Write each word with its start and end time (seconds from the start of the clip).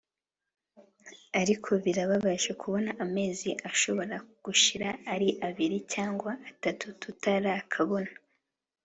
ariko 1.41 1.69
birababaje 1.83 2.51
kubona 2.61 2.91
amezi 3.05 3.49
ashobora 3.69 4.15
gushira 4.45 4.89
ari 5.13 5.29
abiri 5.47 5.77
cyangwa 5.93 6.31
atatu 6.51 6.85
tutarakabona 7.01 8.11